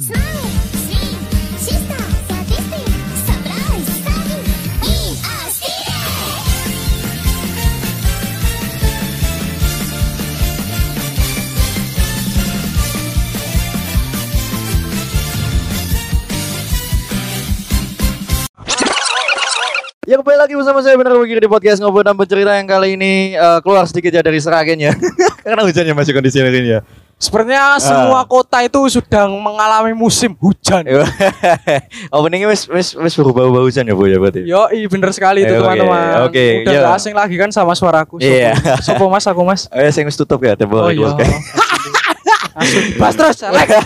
[0.00, 0.08] Ya
[20.16, 23.58] kembali lagi bersama saya Benar Begini di podcast Ngobrol dan Bercerita yang kali ini eh,
[23.60, 24.96] keluar sedikit ya dari Seragen ya
[25.44, 30.88] Karena hujannya masih kondisi hari ini ya Sepertinya semua kota itu sedang mengalami musim hujan.
[32.16, 35.52] Openingnya wis wis wis berubah-ubah hujan ya Bu ya berarti Yo, iya bener sekali itu
[35.52, 36.24] oke, teman-teman.
[36.24, 36.96] oke, Udah iya.
[36.96, 38.24] asing lagi kan sama suaraku.
[38.24, 38.56] Iya.
[38.80, 39.68] Sopo mas aku mas.
[39.68, 41.12] Eh saya wis tutup ya tembok Oh iya.
[42.96, 43.40] Mas terus.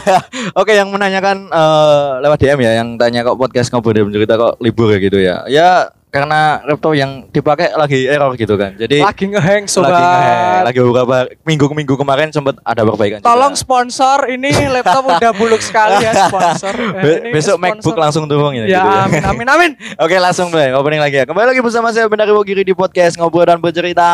[0.60, 4.55] Oke yang menanyakan eh, lewat DM ya Yang tanya kok podcast Ngobrol dan Bercerita kok
[4.58, 5.69] libur ya gitu ya Ya
[6.14, 9.91] karena laptop yang dipakai lagi error gitu kan Jadi Lagi ngeheng sobat.
[9.91, 13.27] lagi nge- lagi beberapa minggu-minggu kemarin sempat ada perbaikan juga.
[13.27, 16.70] Tolong sponsor ini laptop udah buluk sekali ya sponsor.
[16.70, 17.74] Eh, Be- ini besok sponsor.
[17.82, 18.62] MacBook langsung turun ya.
[18.62, 19.70] Ya, gitu amin amin amin.
[20.06, 21.25] Oke langsung deh opening lagi ya.
[21.27, 24.06] Kembali lagi bersama saya Benar Kiri di podcast ngobrol dan bercerita.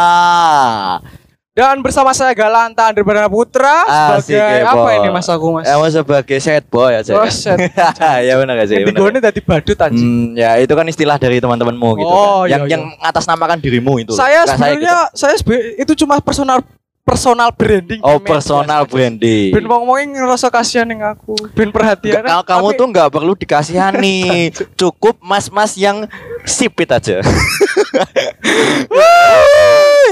[1.50, 3.82] Dan bersama saya Galanta Andre Perdana Putra
[4.14, 5.66] Asik, sebagai ya, apa ini Mas aku Mas?
[5.66, 7.10] Emang sebagai set boy aja.
[7.18, 7.58] Oh, set.
[8.30, 8.78] ya benar gak sih?
[8.86, 10.30] Digone tadi badut anjing.
[10.30, 12.54] Hmm, ya itu kan istilah dari teman-temanmu gitu Oh, kan.
[12.54, 14.14] Yang iya, yang ngatasnamakan dirimu itu.
[14.14, 15.18] Saya sebenarnya gitu.
[15.18, 15.34] saya
[15.74, 16.62] itu cuma personal
[17.02, 17.98] personal branding.
[18.06, 18.90] Oh personal aja.
[18.94, 19.50] branding.
[19.50, 21.34] Ben ngomongin ngerasa kasihan yang aku.
[21.58, 22.22] Ben perhatian.
[22.22, 26.06] Ka- kamu tuh nggak perlu dikasihani, cukup mas-mas yang
[26.46, 27.18] sipit aja.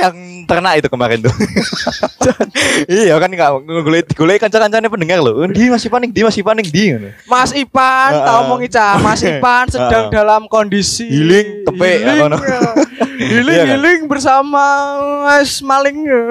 [0.00, 1.34] yang ternak itu kemarin tuh.
[2.88, 5.44] iya kan nggak ngulai ngulai kanca-kancane pendengar loh.
[5.46, 6.94] Di masih panik, di masih panik di.
[7.24, 8.24] Mas Ipan, Heeh.
[8.24, 10.14] tahu mau Ica, Mas Ipan sedang Heeh.
[10.14, 12.60] dalam kondisi Healing, tepek, healing, ya.
[13.18, 13.70] healing, Iya kan?
[13.74, 14.64] healing bersama
[15.26, 15.98] Mas Maling.
[16.02, 16.22] ya.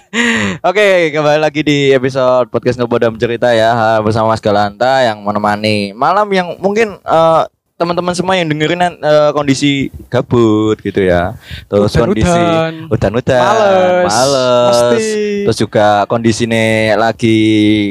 [0.70, 5.92] Oke, kembali lagi di episode podcast Ngobrol dan Cerita ya bersama Mas Galanta yang menemani
[5.92, 7.42] malam yang mungkin eh,
[7.80, 11.32] teman-teman semua yang dengerin eh, kondisi gabut gitu ya.
[11.64, 12.92] Terus kondisi Udan-udan.
[12.92, 14.76] udan-udan, Males, males.
[14.92, 15.08] mesti.
[15.48, 16.66] Terus juga kondisinya
[17.00, 17.40] lagi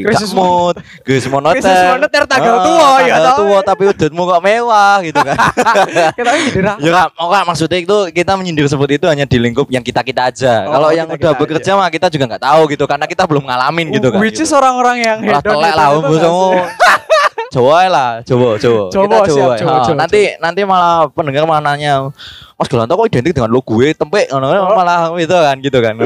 [0.05, 1.57] Krisis mood, krisis moneter.
[1.57, 5.37] Krisis moneter tanggal Ah, tua, ya tanggal tua tapi udutmu kok mewah gitu kan.
[6.17, 10.05] Kita jadi Ya Kak, maksudnya itu kita menyindir seperti itu hanya di lingkup yang kita
[10.05, 10.67] kita aja.
[10.67, 13.43] Oh, Kalau yang kita-kita udah bekerja mah kita juga nggak tahu gitu karena kita belum
[13.47, 14.19] ngalamin gitu kan.
[14.21, 14.59] Which is gitu.
[14.59, 16.51] orang-orang yang Lah hedon lah itu umbu nggak semua.
[16.53, 17.07] sih?
[17.49, 18.81] Coba lah, coba, coba.
[18.93, 19.57] Coba, kita siap,
[19.95, 22.11] nanti nanti malah pendengar malah nanya,
[22.59, 25.95] Mas Galanto kok identik dengan lo gue tempe ngono malah itu kan gitu kan.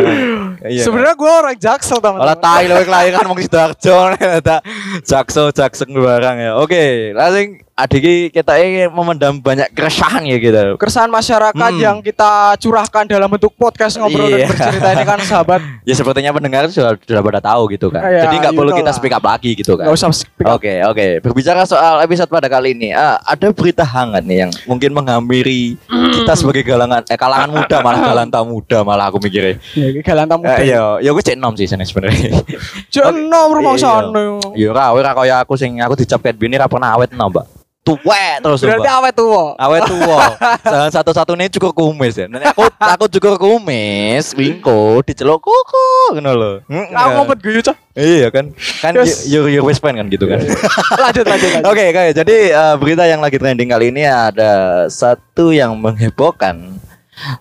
[0.64, 0.86] Iya.
[0.86, 2.40] Sebenarnya gue orang jaksel Olah teman-teman.
[2.40, 4.16] tai lho kelahiran mung Sidoarjo
[4.48, 4.62] tak
[5.04, 6.52] jakso jakseng barang ya.
[6.56, 10.78] Oke, langsung adik kita ini memendam banyak keresahan ya gitu.
[10.78, 11.82] Keresahan masyarakat Hmm.
[11.82, 14.46] yang kita curahkan dalam bentuk podcast ngobrol Iya.
[14.46, 15.60] dan bercerita ini kan sahabat
[15.90, 18.00] Ya sepertinya pendengar sudah sudah pada tahu gitu kan.
[18.00, 18.96] Iya, Jadi nggak perlu kita lah.
[18.96, 19.90] speak up lagi gitu kan.
[19.90, 20.56] usah speak up.
[20.56, 21.08] Oke oke.
[21.20, 25.76] Berbicara soal episode pada kali ini, ah, ada berita hangat nih yang mungkin menghampiri
[26.14, 29.56] kita sebagai galangan eh kalangan muda malah galanta muda malah aku mikirnya.
[29.72, 30.60] Ya, iki galantam muda.
[30.60, 32.44] Eh, iya, ya gue cek nom sih sana sebenarnya.
[32.92, 33.82] Jono rumah Iya.
[33.82, 34.24] sana.
[34.54, 37.63] Ya ora, ora kaya aku sing aku dicap ket bini ra pernah awet nom, Mbak.
[37.84, 38.96] Tuwek terus, Berarti Mbak.
[38.96, 39.44] awet tuwa.
[39.60, 40.20] Awet tua.
[40.64, 42.32] Salah satu-satunya cukur kumis ya.
[42.32, 46.52] Nanti aku aku cukur kumis, wingko diceluk kuku ngono lho.
[46.72, 47.76] Mm, Aku ngumpet guyu, Cok.
[47.94, 49.28] Iya kan, kan Yes.
[49.28, 50.40] your best friend kan gitu kan.
[51.04, 51.68] Lanjut, lanjut, lanjut.
[51.68, 52.04] Oke, oke.
[52.16, 54.52] Jadi eh, berita yang lagi trending kali ini ada
[54.88, 56.80] satu yang menghebohkan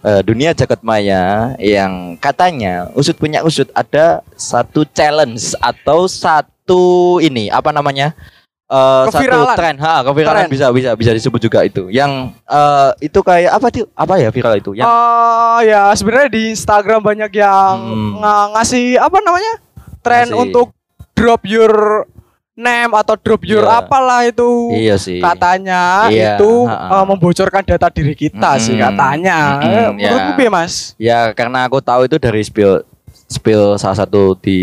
[0.03, 6.83] eh, dunia jagat maya yang katanya usut punya usut ada satu challenge atau satu
[7.17, 8.11] ini apa namanya?
[8.73, 10.49] Eh, satu tren, ha, keviralan Tren.
[10.49, 11.87] bisa bisa bisa disebut juga itu.
[11.87, 13.85] Yang eh, itu kayak apa tuh?
[13.93, 14.73] Apa ya viral itu?
[14.73, 18.13] Yang Ah, ya sebenarnya di Instagram banyak yang Hmm.
[18.19, 19.55] nga- ngasih apa namanya?
[20.01, 20.41] Tren Ngasih.
[20.41, 20.73] untuk
[21.13, 22.09] drop your
[22.53, 23.77] name atau drop your Iya.
[23.79, 24.51] apalah itu.
[24.73, 25.21] iya sih.
[25.21, 26.97] Katanya Iya, itu ha-ha.
[26.97, 28.85] eh, membocorkan data diri kita sih Mm-mm.
[28.87, 29.39] katanya.
[29.59, 29.89] Mm-mm, Eh, ya.
[30.07, 30.73] Menurutmu piye, Mas?
[30.97, 32.85] Ya karena aku tahu itu dari spill
[33.33, 34.59] spill salah satu di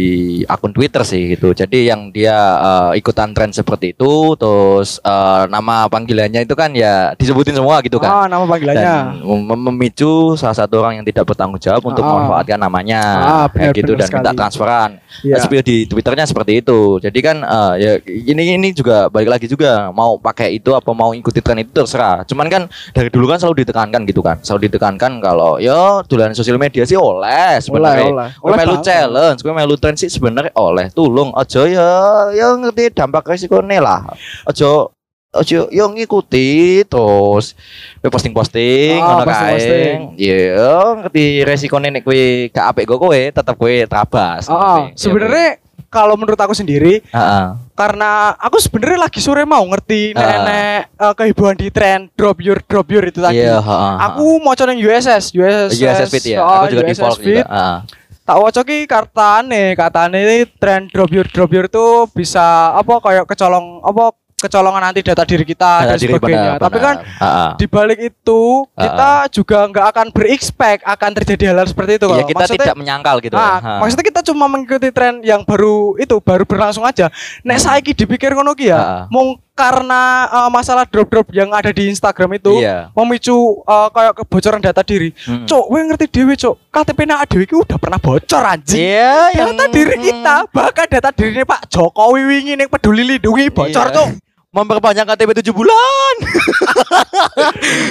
[0.45, 1.51] akun Twitter sih gitu.
[1.51, 7.11] Jadi yang dia eh, ikutan tren seperti itu, terus eh, nama panggilannya itu kan ya
[7.13, 8.09] disebutin semua gitu kan.
[8.09, 8.85] Ah, nama panggilannya.
[9.19, 12.09] Dan mem- memicu salah satu orang yang tidak bertanggung jawab untuk Ah.
[12.09, 14.37] memanfaatkan namanya Ah, benar, gitu benar dan minta sekali.
[14.37, 14.89] transferan.
[15.19, 15.35] Iya.
[15.39, 16.79] Spill di Twitternya seperti itu.
[16.99, 21.11] Jadi kan eh, ya ini ini juga balik lagi juga mau pakai itu apa mau
[21.11, 22.21] ikuti tren itu terserah.
[22.23, 22.61] Cuman kan
[22.91, 24.37] dari dulu kan selalu ditekankan gitu kan.
[24.39, 28.05] Selalu ditekankan kalau yo dolanan sosial media sih oleh sebenarnya.
[28.05, 28.27] oleh.
[28.35, 30.87] Kowe Oleh melu challenge, kowe melu tren sih sebenarnya oleh.
[30.89, 31.89] Tulung aja ya
[32.29, 33.99] ya ngerti dampak resikonya lah.
[34.43, 34.91] Aja
[35.29, 37.53] aja yo ngikuti terus
[37.97, 40.09] kowe posting-posting Ah, ngono kae.
[40.15, 40.67] Ya
[40.97, 44.45] ngerti resikonya nek kowe gak apik go kowe tetep kowe trabas.
[44.45, 44.81] Ah, ngerti.
[44.85, 45.47] Ya, sebenarnya
[45.89, 47.45] kalau menurut aku sendiri Heeh.
[47.73, 50.21] karena aku sebenarnya lagi sore mau ngerti Ah.
[50.21, 53.37] nenek eh, kehebohan di tren drop your drop your itu tadi.
[53.39, 53.93] Iya, heeh.
[54.07, 56.41] Aku mau coba yang USS, USS, USS Fit ya.
[56.41, 57.41] oh, Aku juga di Polk Fit.
[57.41, 57.45] juga.
[57.45, 57.77] Heeh.
[58.29, 63.81] Tak waca ki katane, ini tren drop your drop your tuh bisa apa kayak kecolong
[63.81, 66.51] apa kecolongan nanti data diri kita Data dan diri sebagainya.
[66.55, 67.19] benar, Tapi kan benar.
[67.19, 67.49] Heeh.
[67.57, 68.41] di balik itu
[68.71, 73.15] kita juga nggak akan berexpect akan terjadi hal-hal seperti itu Iya, kita Maksudnya- tidak menyangkal
[73.19, 73.57] gitu Ah, ya.
[73.59, 73.71] Ha.
[73.81, 77.09] maksudnya kita cuma mengikuti tren yang baru itu baru berlangsung aja.
[77.41, 82.39] Nek saiki dipikir ngono ki ya, mung karena eh, masalah drop-drop yang ada di Instagram
[82.39, 82.87] itu Iya.
[82.95, 85.11] memicu eh, kayak kebocoran data diri.
[85.27, 85.43] Hmm.
[85.43, 86.55] Cok, gue ngerti dewe, Cok.
[86.71, 88.79] KTP nak dewe ki udah pernah bocor anjing.
[88.79, 93.87] Iya, yang Data diri kita, bahkan data dirinya Pak Jokowi wingi ning peduli lindungi bocor,
[93.91, 93.97] Iya.
[93.99, 94.09] Cok.
[94.49, 96.15] memperpanjang KTP 7 bulan.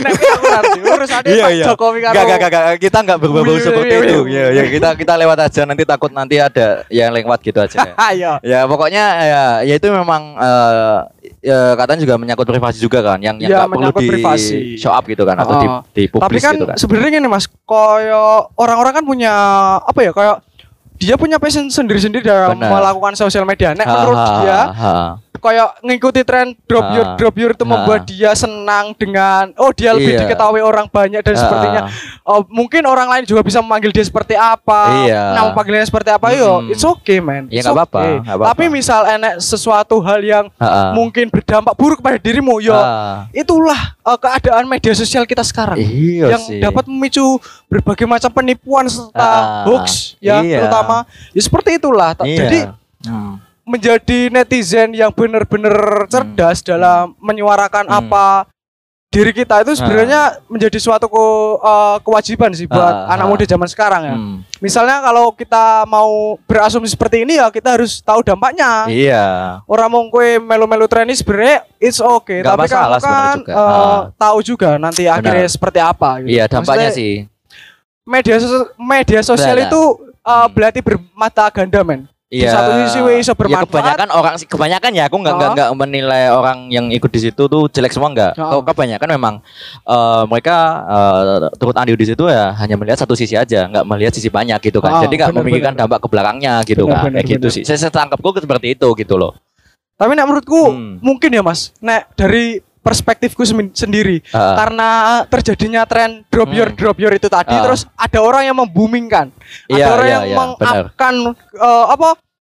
[0.02, 2.64] Ngerti urusannya Pak Jokowi karo Iya, Gak, gak, gak.
[2.82, 4.18] Kita nggak berbau seperti itu.
[4.26, 5.62] Ya, ya kita kita lewat aja.
[5.62, 7.78] Nanti takut nanti ada yang lewat gitu aja.
[8.10, 8.42] Ayo.
[8.42, 10.98] ya pokoknya ya, ya itu memang eh,
[11.48, 14.56] ya, katanya juga menyangkut privasi juga kan, yang yang Ya, nggak perlu di privasi.
[14.76, 15.80] show up gitu kan atau di, Oh.
[15.88, 16.76] di Tapi publis kan gitu kan.
[16.76, 19.32] sebenarnya gini Mas, koyo orang-orang kan punya
[19.80, 20.36] apa ya kayak
[20.94, 22.74] dia punya passion sendiri-sendiri dalam Benar.
[22.74, 23.70] melakukan sosial media.
[23.70, 24.94] Nek Ha, menurut ha, dia ha.
[25.38, 26.94] Kayak ngikuti tren drop Ha.
[26.94, 27.70] your drop your itu Ha.
[27.70, 30.20] membuat dia senang dengan oh dia lebih Iya.
[30.24, 31.40] diketahui orang banyak dan Ha.
[31.40, 31.82] sepertinya
[32.22, 35.04] oh, mungkin orang lain juga bisa memanggil dia seperti apa.
[35.04, 35.22] Iya.
[35.34, 36.70] Nama panggilannya seperti apa yo, Hmm.
[36.70, 37.48] it's okay man.
[37.48, 38.46] Ya, nggak apa-apa, okay.
[38.48, 40.92] Tapi misal enek sesuatu hal yang ha.
[40.92, 43.30] mungkin berdampak buruk pada dirimu yo, Ha.
[43.32, 46.58] itulah uh, keadaan media sosial kita sekarang Iya yang sih.
[46.58, 50.58] dapat memicu berbagai macam penipuan serta Ah, hoax ya iya.
[50.58, 52.36] terutama ya seperti itulah Iya.
[52.38, 52.60] jadi
[52.98, 53.38] Hmm.
[53.68, 55.76] Menjadi netizen yang benar-benar
[56.06, 58.00] cerdas dalam menyuarakan Hmm.
[58.00, 58.48] apa
[59.08, 61.16] diri kita itu sebenarnya menjadi suatu ke-
[61.58, 63.30] uh, kewajiban sih buat Ah, anak ah.
[63.30, 64.36] muda zaman sekarang ya Hmm.
[64.58, 69.24] misalnya kalau kita mau berasumsi seperti ini ya kita harus tahu dampaknya Iya.
[69.64, 73.52] orang mau kue melu-melu tren ini sebenarnya it's okay Nggak tapi kamu kan juga.
[73.54, 74.00] uh, Ah.
[74.14, 76.28] tahu juga nanti akhirnya seperti apa gitu.
[76.30, 77.14] Iya, dampaknya Maksudnya, sih.
[78.04, 79.68] media sosial media sosial Benar.
[79.68, 79.80] itu
[80.22, 82.52] uh, berarti bermata ganda men Iya.
[82.52, 85.54] satu sisi we iso Ya bermanfaat kebanyakan orang kebanyakan ya aku nggak nggak Oh.
[85.56, 88.36] nggak menilai orang yang ikut di situ tuh jelek semua nggak.
[88.36, 88.60] Oh.
[88.60, 89.34] Ke- Kebanyakan memang
[89.82, 91.24] eh, mereka eh,
[91.56, 94.76] turut andil di situ ya hanya melihat satu sisi aja, nggak melihat sisi banyak gitu
[94.78, 94.92] kan.
[94.92, 97.04] Oh, Jadi nggak benar, memikirkan dampak ke belakangnya gitu Benar, kan.
[97.08, 97.56] benar, Kayak gitu benar.
[97.56, 97.62] sih.
[97.64, 99.32] Saya, saya tangkapku seperti itu gitu loh.
[99.96, 101.02] tapi nek menurutku Hmm.
[101.02, 103.42] mungkin ya mas nek dari perspektifku
[103.72, 104.54] sendiri Ah.
[104.56, 104.88] karena
[105.26, 106.76] terjadinya tren drop your Hmm.
[106.76, 107.62] drop your itu tadi Ah.
[107.62, 109.28] terus ada orang yang membumingkan
[109.66, 111.14] ada Iya, orang iya, yang iya, mengupkan
[111.54, 112.08] eh, apa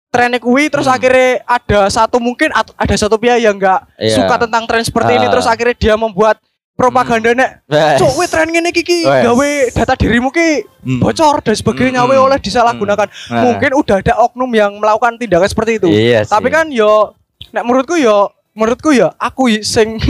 [0.08, 0.94] trennya kuwi terus Hmm.
[0.94, 4.14] akhirnya ada satu mungkin ada satu pihak yang nggak Iya.
[4.14, 5.30] suka tentang tren seperti ini Ah.
[5.30, 6.40] terus akhirnya dia membuat
[6.74, 7.98] propaganda nek Wes.
[7.98, 9.26] cok we tren ngene iki Wes.
[9.26, 11.00] gawe data dirimu ki Hmm.
[11.02, 12.08] bocor dan sebagainya Hmm.
[12.08, 13.42] we oleh disalahgunakan Hmm.
[13.42, 16.30] mungkin udah ada oknum yang melakukan tindakan seperti itu Iya sih.
[16.30, 17.18] tapi kan yo
[17.50, 20.02] nek menurutku yo menurutku ya aku sing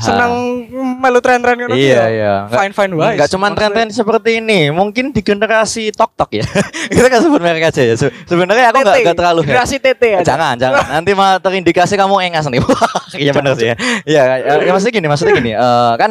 [0.00, 0.64] senang
[0.96, 2.04] melu tren-tren ngono Iya ya.
[2.08, 2.32] iya.
[2.48, 6.44] Fine fine wae Enggak cuma tren-tren seperti ini, mungkin di generasi tok tok ya.
[6.90, 7.94] Kita kan sebut merek aja ya.
[7.94, 9.48] Se- Sebenarnya aku nggak nggak terlalu head.
[9.52, 10.84] generasi TT ya Jangan, jangan.
[10.90, 12.60] Nanti malah terindikasi kamu engas nih.
[13.12, 13.76] Iya benar sih ya.
[14.02, 15.52] Iya, ya, ya, maksudnya gini, maksudnya gini.
[15.52, 16.10] eh, kan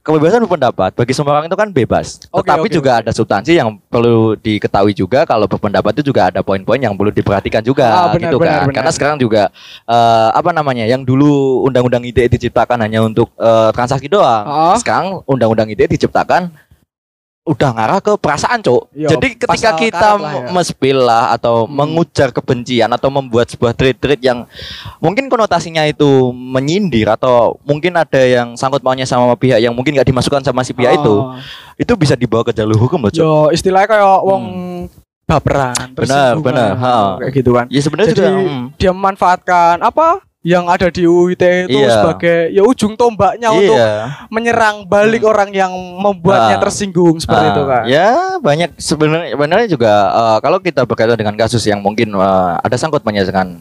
[0.00, 2.22] kebebasan berpendapat bagi semua orang itu kan bebas.
[2.30, 3.00] Oke, Tetapi oke, juga oke.
[3.06, 7.62] ada substansi yang perlu diketahui juga kalau berpendapat itu juga ada poin-poin yang perlu diperhatikan
[7.62, 8.66] juga Ah, benar, gitu benar, kan.
[8.66, 8.76] benar.
[8.80, 9.42] Karena sekarang juga
[9.86, 10.84] eh, apa namanya?
[10.86, 14.44] Yang dulu undang-undang ITE diciptakan hanya untuk eh, transaksi doang.
[14.46, 14.76] Ah.
[14.78, 16.50] Sekarang undang-undang ITE diciptakan
[17.50, 18.94] udah ngarah ke perasaan, Cok.
[18.94, 20.54] Yo, Jadi ketika kita lah ya.
[20.54, 21.74] mespil lah atau Hmm.
[21.74, 24.46] mengujar kebencian atau membuat sebuah tweet-tweet yang
[24.96, 30.06] mungkin konotasinya itu menyindir atau mungkin ada yang sangkut maunya sama pihak yang mungkin nggak
[30.06, 31.42] dimasukkan sama si pihak itu, Ah.
[31.74, 33.18] itu bisa dibawa ke jalur hukum loh, Cok.
[33.18, 34.44] yo istilahnya kayak wong
[35.26, 35.94] baperan Hmm.
[35.94, 36.94] Benar, tersinggungan, benar, ha.
[37.18, 38.64] kayak gitu kan Ya sebenarnya juga hmm.
[38.76, 42.00] dia memanfaatkan apa yang ada di UIT itu Iya.
[42.00, 44.24] sebagai ya ujung tombaknya untuk iya.
[44.32, 45.68] menyerang balik orang yang
[46.00, 46.62] membuatnya Ah.
[46.64, 47.82] tersinggung seperti Ah, itu kan.
[47.84, 48.08] Ya
[48.40, 53.04] banyak sebenarnya sebenarnya juga eh, kalau kita berkaitan dengan kasus yang mungkin eh, ada sangkut
[53.04, 53.60] pautnya dengan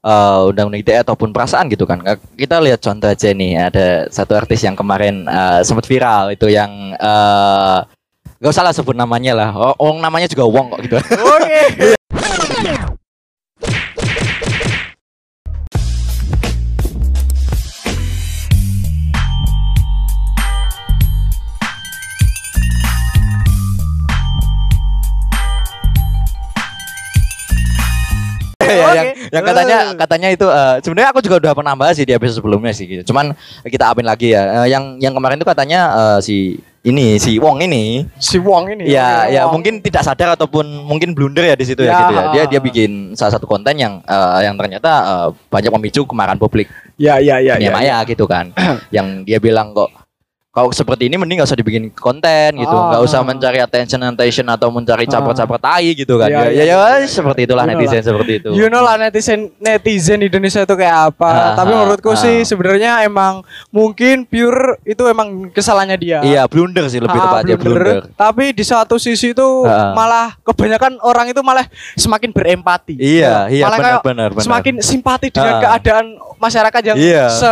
[0.00, 2.00] eh, undang-undang ITE ataupun perasaan gitu kan.
[2.32, 6.96] Kita lihat contoh aja nih ada satu artis yang kemarin eh, sempat viral itu yang
[6.96, 7.80] eh
[8.40, 9.50] Gak usah lah sebut namanya lah.
[9.52, 10.96] Oh, oh, namanya juga Wong kok gitu.
[10.96, 11.92] Oke.
[28.70, 28.96] ya, Oke.
[28.96, 32.38] yang yang katanya katanya itu eh, sebenarnya aku juga udah pernah bahas sih di episode
[32.38, 33.02] sebelumnya sih gitu.
[33.10, 34.64] Cuman kita upin lagi ya.
[34.64, 36.36] Eh, yang yang kemarin itu katanya eh, si
[36.80, 38.88] ini si Wong ini si Wong ini.
[38.88, 39.52] ya Oke, ya Wong.
[39.60, 41.98] mungkin tidak sadar ataupun mungkin blunder ya di situ ya, Ya.
[42.00, 42.24] gitu ya.
[42.32, 46.72] Dia dia bikin salah satu konten yang eh, yang ternyata eh, banyak memicu kemarahan publik
[46.96, 47.56] Ya ya ya.
[47.56, 48.52] dunia ya, maya gitu kan.
[48.96, 49.92] yang dia bilang kok
[50.50, 52.90] kalau seperti ini mending gak usah dibikin konten gitu, Ah.
[52.90, 55.10] nggak usah mencari attention attention atau mencari Ah.
[55.12, 56.26] caper-caper tai gitu kan.
[56.26, 57.06] Iya, Ya iya, ya, iya.
[57.06, 58.48] seperti itulah You know netizen seperti itu.
[58.50, 61.54] You know lah netizen netizen Indonesia itu kayak apa.
[61.54, 66.18] Tapi menurutku sih sebenarnya emang mungkin pure itu emang kesalahannya dia.
[66.20, 68.02] Iya, blunder sih lebih tepatnya blunder.
[68.02, 68.02] blunder.
[68.12, 69.94] Tapi di satu sisi itu Ah.
[69.94, 71.62] malah kebanyakan orang itu malah
[71.94, 72.98] semakin berempati.
[72.98, 74.42] Iya, Ya, iya malah benar kayak benar benar.
[74.42, 77.24] semakin simpati dengan keadaan masyarakat yang Iya.
[77.30, 77.50] se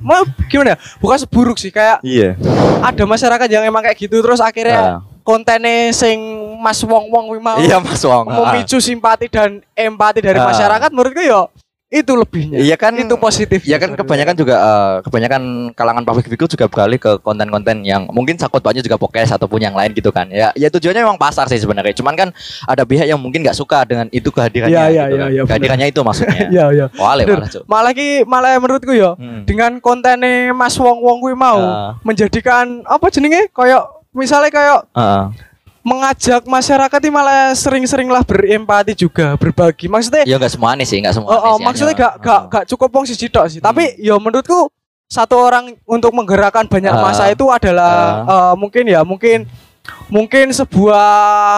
[0.00, 0.78] ma- gimana ya?
[0.98, 2.39] Bukan seburuk sih kayak Iya.
[2.80, 5.00] Ada masyarakat yang emang kayak gitu terus akhirnya Ah.
[5.20, 6.18] kontennya sing
[6.56, 8.24] Mas Wong Wong mau Iya Mas Wong.
[8.26, 8.50] ah.
[8.50, 10.48] memicu simpati dan empati dari Ah.
[10.48, 11.44] masyarakat menurutku ya
[11.90, 12.56] itu lebihnya.
[12.56, 13.66] Iya kan itu positif.
[13.66, 15.42] Ya kan kebanyakan juga eh, kebanyakan
[15.74, 19.74] kalangan public figure juga beralih ke konten-konten yang mungkin sakut banyak juga podcast ataupun yang
[19.74, 20.30] lain gitu kan.
[20.30, 21.90] Ya ya tujuannya memang pasar sih sebenarnya.
[21.92, 22.28] Cuman kan
[22.64, 25.18] ada pihak yang mungkin nggak suka dengan itu kehadirannya Iya, iya, gitu iya, kan.
[25.26, 25.48] iya, benar.
[25.50, 26.40] Kehadirannya itu maksudnya.
[26.54, 26.86] Iya iya.
[26.94, 27.36] Wale Bener.
[27.36, 27.62] malah, Cuk.
[27.66, 29.42] Malah ki malah menurutku ya Hmm.
[29.42, 31.98] dengan kontennya Mas Wong Wong kuwi mau Ah.
[32.00, 33.82] menjadikan apa jenenge kayak
[34.12, 35.49] misalnya kayak Heeh.
[35.80, 41.14] Mengajak masyarakat ini malah sering-seringlah berempati juga berbagi maksudnya Ya nggak semua nih sih, nggak
[41.14, 41.28] semua.
[41.30, 43.98] oh, oh, maksudnya gak, gak, gak cukup wong siji tok sih tapi Hmm.
[43.98, 44.68] ya menurutku
[45.06, 47.00] satu orang untuk menggerakkan banyak Ah.
[47.02, 49.48] masa itu adalah eh, mungkin ya mungkin
[50.06, 51.08] mungkin sebuah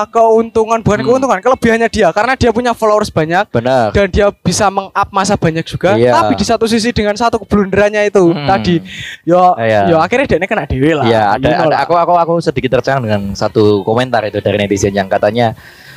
[0.09, 1.09] keuntungan bukan Hmm.
[1.09, 3.91] keuntungan kelebihannya dia karena dia punya followers banyak Benar.
[3.91, 6.13] dan dia bisa meng-up masa banyak juga Iya.
[6.13, 8.45] tapi di satu sisi dengan satu keblunderannya itu Hmm.
[8.45, 8.77] tadi
[9.23, 9.89] yo Iya.
[9.89, 11.81] yo akhirnya dia kena dewe lah Iya, ada, You know ada lah.
[11.83, 15.57] aku aku aku sedikit tercengang dengan satu komentar itu dari netizen yang katanya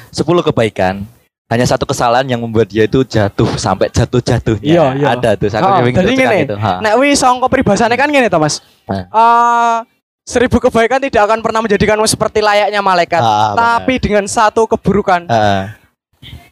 [0.10, 1.04] 10 kebaikan
[1.46, 4.66] hanya satu kesalahan yang membuat dia itu jatuh sampai jatuh-jatuhnya.
[4.66, 5.08] Iya, iya.
[5.14, 5.46] Ada tuh.
[5.46, 6.58] Aku Oh, jadi ngene.
[6.58, 6.82] Ha.
[6.82, 8.66] Nek wis sangka peribahasane kan ngene to Mas.
[8.90, 9.06] Hah.
[9.06, 9.78] Eh,
[10.26, 13.22] seribu kebaikan tidak akan pernah menjadikanmu seperti layaknya malaikat.
[13.22, 15.78] Ah, tapi dengan satu keburukan Ah,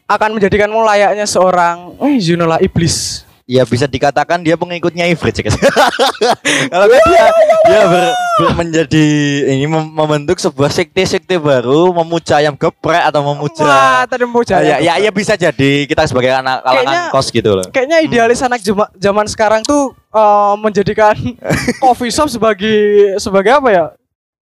[0.06, 3.26] akan menjadikanmu layaknya seorang eh lah iblis.
[3.44, 5.44] ya bisa dikatakan dia pengikutnya Ifrit sih.
[6.72, 7.24] Kalau kan dia
[7.60, 8.04] dia ber,
[8.40, 9.04] ber- menjadi
[9.52, 14.64] ini mem- membentuk sebuah sekte-sekte baru memuja ayam geprek atau memuja Wah, tadi mau Ah,
[14.64, 17.66] ya, ya, ya bisa jadi kita sebagai anak kalangan Kayaknya- kos gitu loh.
[17.68, 21.14] Kayaknya idealis anak jema- zaman sekarang tuh eh, menjadikan
[21.82, 22.78] coffee shop sebagai
[23.18, 23.86] sebagai apa ya?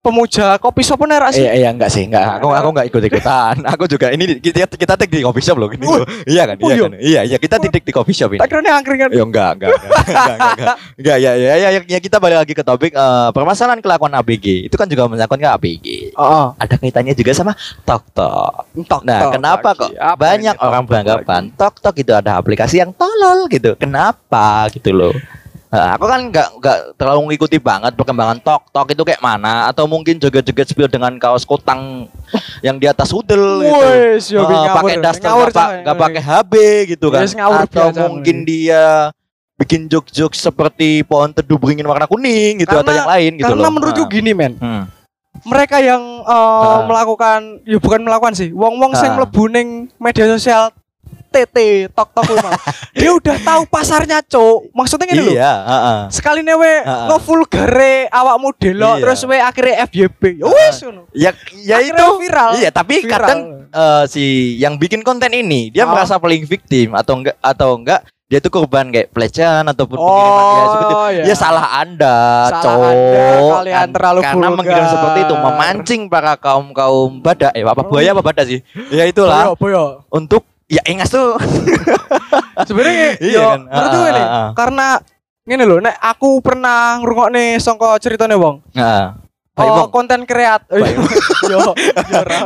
[0.03, 1.39] Pemuja kopi shop bener sih.
[1.47, 2.43] Iya, iya enggak sih, enggak.
[2.43, 3.55] Aku aku enggak ikut ikutan.
[3.71, 5.87] Aku juga ini kita kita take di coffee shop loh gini.
[5.87, 6.03] loh.
[6.27, 6.55] Iya kan?
[6.59, 6.83] oh Iya iya.
[6.83, 6.91] kan?
[6.99, 8.43] Iya, iya kita titik di coffee shop ini.
[8.43, 9.15] Tak kira angkringan.
[9.15, 12.37] Ya enggak, enggak, enggak, enggak, enggak, enggak, enggak, ya, ya, ya, ya, ya, kita balik
[12.43, 14.67] lagi ke topik eh, permasalahan kelakuan ABG.
[14.67, 15.87] Itu kan juga menyangkut ke ABG.
[16.19, 17.55] Oh, Ada kaitannya juga sama
[17.87, 18.53] Tok Tok.
[18.83, 19.87] Tok Nah, kenapa lagi.
[19.87, 21.41] kok Apa banyak ini orang beranggapan?
[21.55, 23.79] Tok Tok itu ada aplikasi yang tolol gitu.
[23.79, 25.15] Kenapa gitu loh?
[25.73, 29.89] Nah, aku kan nggak nggak terlalu mengikuti banget perkembangan Tok Tok itu kayak mana atau
[29.89, 32.05] mungkin joget-joget spill dengan kaos kotang
[32.61, 33.73] yang di atas udel gitu.
[33.81, 34.69] Wes, ngawur.
[34.69, 35.33] pakai daster
[35.81, 36.53] nggak pakai HB
[36.93, 39.09] gitu kan Yes, ngawur atau biasa, mungkin dia
[39.53, 43.65] bikin jok-jok seperti pohon teduh beringin warna kuning gitu atau Karena- yang lain gitu Karena
[43.65, 44.11] loh menurutku Nah.
[44.13, 44.83] gini men, Hmm.
[45.41, 46.85] mereka yang eh, Ah.
[46.85, 49.17] melakukan, ya bukan melakukan sih, wong-wong sing Ah.
[49.17, 50.69] mlebu ning media sosial
[51.33, 51.57] TT,
[51.89, 52.53] tok tok mau.
[52.93, 54.69] Dia udah tahu pasarnya, Cuk.
[54.71, 55.33] Maksudnya gini loh.
[55.33, 55.99] iya heeh.
[56.09, 57.09] Sekali newe Ah.
[57.09, 59.01] ngevulgare awakmu delok Iya.
[59.01, 60.21] terus we akhirnya FYP.
[60.37, 61.01] Ya wis ngono.
[61.11, 62.49] ya ya itu viral.
[62.55, 63.09] iya tapi Viral.
[63.11, 64.23] kadang eh, si
[64.55, 65.89] yang bikin konten ini dia Ah.
[65.89, 70.65] merasa paling victim atau enggak atau enggak dia itu korban kayak pelecehan ataupun pengiriman ya
[70.65, 70.93] seperti.
[70.95, 71.23] Oh, iya.
[71.23, 72.89] Ya salah Anda, Salah cowok.
[72.89, 74.57] Anda, kalian terlalu Karena vulgar.
[74.57, 77.85] mengirim seperti itu memancing para kaum-kaum badak eh apa Oh.
[77.85, 78.59] buaya apa badak sih?
[78.89, 79.83] Ya itulah Boyo, boyo.
[80.09, 81.35] untuk ya ingas tuh.
[82.67, 83.61] Sebenarnya Iya yo kan?
[83.65, 84.49] menurutku Ah, ini ah, ah.
[84.53, 84.87] karena
[85.43, 88.63] ngene lho, nek aku pernah ngrungokne sangka ceritane wong.
[88.71, 89.05] Heeh.
[89.53, 89.91] Baik, Oh, Bang.
[89.93, 90.81] konten kreator.
[90.81, 90.97] Yo,
[91.53, 91.77] yo.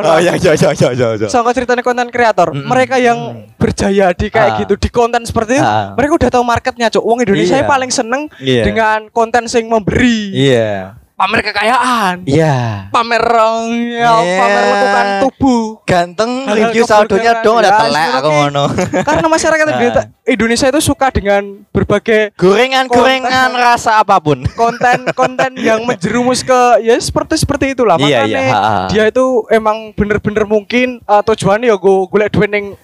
[0.03, 1.07] Oh ya ya ya ya ya.
[1.15, 1.27] ya.
[1.31, 2.67] Sangka ceritane konten kreator, Mm-mm.
[2.67, 4.59] mereka yang berjaya di kayak Ah.
[4.59, 5.95] gitu di konten seperti itu, Ah.
[5.95, 6.99] mereka udah tahu marketnya, Cuk.
[6.99, 7.63] Wong Indonesia Iya.
[7.63, 8.63] paling seneng Iya.
[8.65, 10.99] dengan konten sing memberi, Iya.
[11.17, 12.87] Pamer kekayaan, Iya.
[12.93, 14.37] pamer ya, Iya.
[14.37, 15.63] pamer lekukan tubuh.
[15.81, 18.63] Ganteng review saldonya dong ada Ya, telek aku ngono.
[19.01, 20.05] Karena masyarakat Nah.
[20.27, 24.45] Indonesia, itu suka dengan berbagai Gorengan-gorengan rasa apa pun.
[24.53, 28.75] konten-konten yang menjerumus ke ya seperti seperti itulah Iya, makanya ha, ha.
[28.91, 32.77] dia itu emang bener-bener mungkin uh, tujuannya ya gue golek duit ning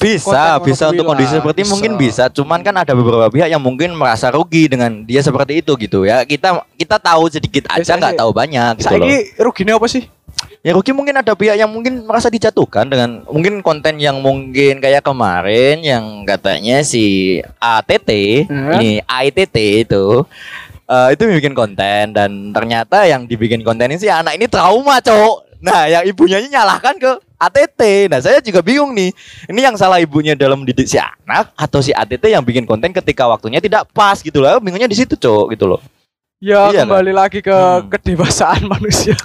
[0.00, 1.72] Bisa, Konten bisa untuk kondisi seperti bisa.
[1.76, 2.24] mungkin bisa.
[2.32, 6.24] Cuman kan ada beberapa pihak yang mungkin merasa rugi dengan dia seperti itu gitu ya.
[6.24, 9.08] Kita kita tahu sedikit aja nggak sih, tahu banyak gitu loh.
[9.44, 10.08] ruginya apa sih
[10.60, 15.02] Ya rugi mungkin ada pihak yang mungkin merasa dijatuhkan dengan mungkin konten yang mungkin kayak
[15.02, 18.10] kemarin yang katanya si ATT,
[18.46, 18.78] Hmm.
[18.78, 20.24] ini AITT itu
[20.84, 25.47] eh, itu bikin konten dan ternyata yang dibikin konten ini si anak ini trauma, Cok.
[25.58, 27.80] Nah, yang ibunya ini nyalahkan ke ATT.
[28.06, 29.10] Nah, saya juga bingung nih.
[29.46, 33.26] Ini yang salah ibunya dalam mendidik si anak atau si ATT yang bikin konten ketika
[33.26, 34.58] waktunya tidak pas gitu loh.
[34.58, 35.82] Bingungnya di situ, Cok, gitu loh.
[36.38, 37.90] Ya Iya, kembali lagi ke Hmm.
[37.90, 39.18] kedewasaan manusia.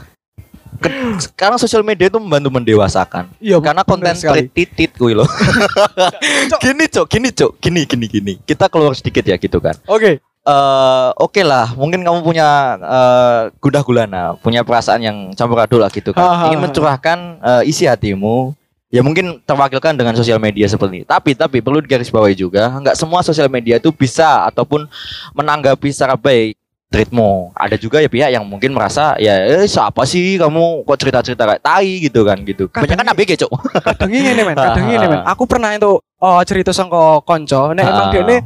[0.82, 3.30] Ke- sekarang sosial media itu membantu mendewasakan.
[3.38, 4.18] Iya, Karena konten
[4.50, 5.30] titit gue loh.
[6.64, 8.34] gini cok, gini cok, gini gini gini.
[8.42, 9.78] Kita keluar sedikit ya gitu kan.
[9.86, 10.20] Oke.
[10.44, 15.88] Eh oke lah, mungkin kamu punya eh gundah gulana, punya perasaan yang campur aduk lah
[15.88, 16.20] gitu kan.
[16.20, 18.52] ha, Ingin mencurahkan eh, isi hatimu.
[18.92, 21.06] Ya mungkin terwakilkan dengan sosial media seperti ini.
[21.08, 24.86] Tapi tapi perlu digarisbawahi juga, nggak semua sosial media itu bisa ataupun
[25.32, 26.60] menanggapi secara baik
[26.92, 27.50] treatmu.
[27.56, 31.64] Ada juga ya pihak yang mungkin merasa ya eh, siapa sih kamu kok cerita-cerita kayak
[31.64, 32.68] tai gitu kan gitu.
[32.68, 33.52] Kebanyakan ini- ABG, Cok.
[33.80, 35.24] kadang ini men, kadang ini men.
[35.24, 38.38] Aku pernah itu oh, cerita sama konco, nek emang dia ini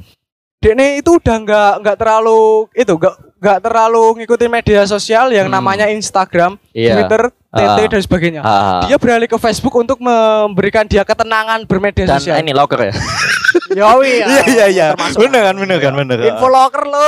[0.60, 5.54] ini itu udah nggak nggak terlalu itu nggak nggak terlalu ngikutin media sosial yang Hmm.
[5.54, 6.98] namanya Instagram, Iya.
[6.98, 7.88] Twitter, TT Ah.
[7.88, 8.42] dan sebagainya.
[8.42, 8.82] Ah.
[8.84, 12.42] Dia beralih ke Facebook untuk memberikan dia ketenangan bermedia dan sosial.
[12.42, 12.94] ini locker ya.
[13.78, 14.26] Yawi
[14.74, 14.98] ya.
[14.98, 15.22] Termasuk.
[15.22, 16.18] Bener kan, bener kan, bener.
[16.26, 17.06] Info locker lo.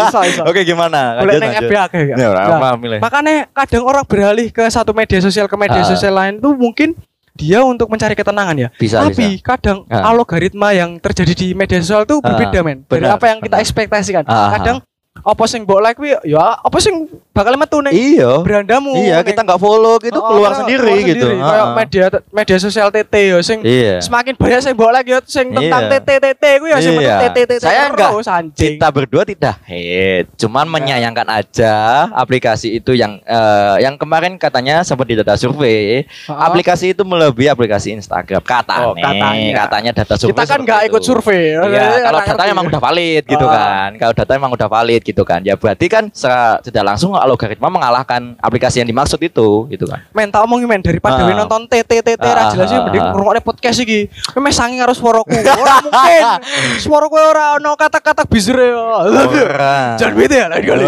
[0.00, 0.42] Iso iso.
[0.48, 1.20] Oke gimana?
[1.20, 1.52] Boleh neng.
[1.60, 2.02] FB akeh?
[2.16, 2.80] Ya, Nah?
[2.80, 5.88] Makanya kadang orang beralih ke satu media sosial ke media Ah.
[5.88, 6.96] sosial lain itu mungkin
[7.40, 8.68] dia untuk mencari ketenangan ya.
[8.76, 10.04] Bisa, Tapi kadang Ah.
[10.06, 13.64] algoritma yang terjadi di media sosial itu berbeda men dari benar, apa yang kita benar.
[13.64, 14.22] ekspektasikan.
[14.28, 14.52] Ah.
[14.54, 14.76] Kadang
[15.10, 17.08] apa sing mbok like ya apa sing
[17.40, 18.44] bakal metu ning Iya.
[18.44, 18.92] berandamu.
[18.94, 21.26] Iya, kita nggak follow gitu Oh, keluar kita sendiri keluar gitu.
[21.32, 21.72] Kayak Ah.
[21.74, 23.96] media media sosial TT ya sing Iya.
[23.98, 25.90] semakin banyak sing mbok like ya sing tentang Iya.
[25.96, 27.16] TT TT kuwi ya sing Iya.
[27.18, 28.10] TT TT Saya enggak.
[28.52, 31.74] Kita berdua tidak hate, cuman menyayangkan aja
[32.12, 36.46] aplikasi itu yang eh, yang kemarin katanya seperti data survei, Ah.
[36.46, 38.42] aplikasi itu melebihi aplikasi Instagram.
[38.42, 39.52] Katanya, Oh, katanya.
[39.56, 40.32] katanya data survei.
[40.32, 41.54] kita kan nggak ikut survei.
[41.54, 42.50] Iya, Jadi kalau ngerti.
[42.50, 43.90] emang udah valid gitu kan.
[43.96, 45.40] Kalau data emang udah valid gitu kan.
[45.40, 50.02] Ya berarti kan secara tidak langsung algoritma mengalahkan aplikasi yang dimaksud itu gitu kan.
[50.10, 51.26] men tak omongin men daripada Ah.
[51.26, 53.12] we nonton TT TT Ah, ra jelas sih ah, mending ah.
[53.12, 54.06] ngrungokne podcast iki.
[54.34, 55.30] Meh sangi karo swaraku.
[55.36, 56.22] Ora mungkin.
[56.84, 58.72] Suaraku ora ono kata-kata bizre.
[58.72, 59.94] Ora.
[60.00, 60.84] Jangan bete ya lain kali.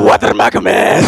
[0.00, 1.00] Water men.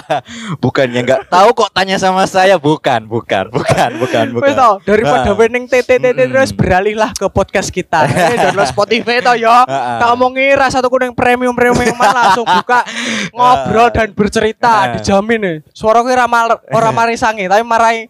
[0.62, 4.54] bukan ya nggak tahu kok tanya sama saya bukan bukan bukan bukan bukan.
[4.54, 5.36] Tau daripada Ah.
[5.36, 8.06] winning TT TT terus beralihlah ke podcast kita.
[8.06, 9.62] Eh download Spotify to ya.
[9.62, 9.98] Ah, ah.
[10.00, 12.80] Tak omongi rasa tuku ning premium premium yang langsung buka
[13.30, 14.86] ngobrol dan bercerita Ah.
[14.94, 15.56] dijamin nih.
[15.72, 18.06] Suaraku ora mal- ora mari sange tapi marai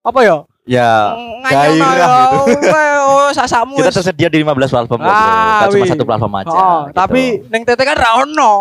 [0.00, 0.44] apa ya?
[0.68, 2.08] Ya gairah ya.
[2.44, 2.68] gitu.
[3.08, 5.08] Oh, sasakmu kita tersedia di 15 platform kok.
[5.08, 6.92] Ah, cuma satu platform aja Oh, gitu.
[6.92, 8.52] tapi neng tete kan ra ono.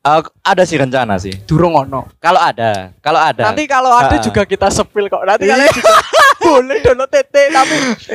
[0.00, 2.08] Eh, ada sih rencana sih Durung ono.
[2.16, 4.18] kalau ada kalau ada Nanti kalau ada Ah.
[4.18, 5.20] juga kita sepil kok.
[5.20, 5.52] Nanti Iya.
[5.52, 5.92] kalian juga
[6.40, 7.74] boleh download tete tapi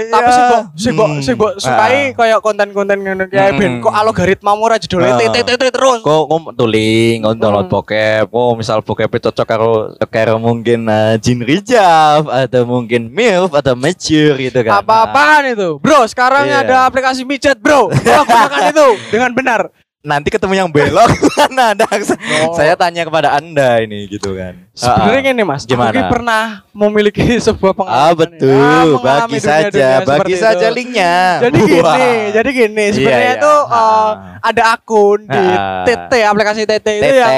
[0.09, 1.21] tapi sing mbok sing mbok Hmm.
[1.21, 3.59] sing mbok sukai kayak konten-konten ngono kayak Hmm.
[3.61, 5.17] ben kok algoritmamu ora jedole Ah.
[5.21, 6.01] tete tete terus.
[6.01, 7.73] kok kok tuling kok download Hmm.
[7.75, 9.71] bokep kok misal bokep cocok karo
[10.03, 15.77] karo mungkin eh, Jin Rijal atau mungkin MILF atau mature gitu kan Apa-apaan itu?
[15.77, 16.63] Bro, sekarang Iya.
[16.63, 17.91] ada aplikasi mijet, Bro.
[17.91, 19.61] Tolong gunakan itu dengan benar.
[20.01, 22.53] Nanti ketemu yang belok mana ada Oh.
[22.53, 25.87] saya tanya kepada anda ini gitu kan Sebenarnya ini Mas, Gimana?
[25.89, 27.77] aku pernah memiliki sebuah ah
[28.11, 28.15] pengalaman.
[28.19, 30.75] betul Ah, mengalami bagi dunia-dunia saja bagi saja itu.
[30.75, 31.95] linknya Jadi gini, Wah.
[32.29, 33.39] jadi gini, sebenarnya iya.
[33.39, 34.09] itu uh, Ah.
[34.43, 35.87] ada akun di Ah.
[35.87, 37.15] TT aplikasi TT itu Tete.
[37.15, 37.33] yang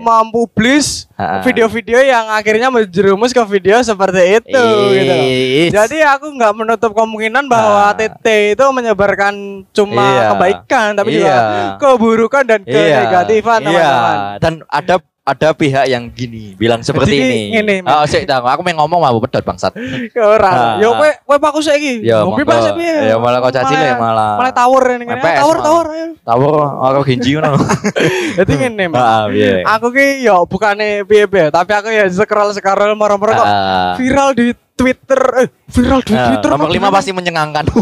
[0.00, 1.42] mempublis Ah.
[1.42, 5.14] video-video yang akhirnya menjerumus ke video seperti itu gitu.
[5.72, 7.92] Jadi aku nggak menutup kemungkinan bahwa Ah.
[7.92, 9.34] TT itu menyebarkan
[9.70, 10.22] cuma Iya.
[10.30, 11.42] kebaikan tapi juga Iya.
[11.76, 13.66] keburukan dan kenegatifan iya.
[13.66, 14.16] teman-teman.
[14.38, 17.40] Dan ada ada pihak yang gini bilang seperti Jadi ini.
[17.50, 17.90] ngene, Mas.
[17.92, 19.74] oh, sik, dah, aku mau ngomong mau pedot bangsat.
[20.14, 20.46] Ora.
[20.46, 20.74] Ah.
[20.78, 21.98] Yo kowe kowe paku saiki.
[22.00, 23.10] Ya, Ngopi sik piye?
[23.10, 24.38] Ya, malah kok caci lek, malah.
[24.38, 25.18] Malah tawur ini kan.
[25.18, 25.86] MPS, Tawur tawur.
[26.22, 27.58] Tawur aku ginji ngono.
[28.38, 29.02] Jadi ngene, Mas.
[29.02, 29.26] Ah.
[29.74, 33.98] Aku ki yo bukane piye-piye, tapi aku ya scroll-scroll moro-moro kok Ah.
[33.98, 35.18] viral di Twitter.
[35.42, 36.48] Eh, viral di Ah, Twitter.
[36.54, 36.94] nomor kok 5 gimana?
[36.94, 37.66] pasti menyengangkan.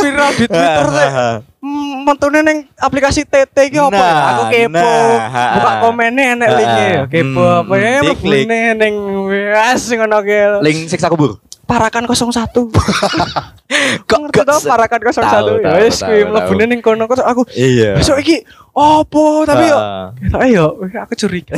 [0.00, 0.86] viral di Twitter.
[0.88, 4.10] Hmm, Mentune ning aplikasi TT ki apa ya?
[4.10, 4.82] Nah, Aku kepo.
[4.82, 7.02] nah, Buka komennya enek ya.
[7.06, 8.02] Kepo hmm, apa ya?
[8.02, 8.94] Mlebune ning
[9.30, 10.38] wes ngono ki.
[10.66, 11.38] Link siksa kubur.
[11.72, 12.12] Parakan 01.
[14.04, 17.96] Kok ngerti tau Parakan 01 Tahu, ya wis kuwi mlebune ning kono kok aku Iya.
[17.96, 20.12] besok iki opo tapi yo Ah.
[20.12, 21.56] Ketoke yo aku curiga.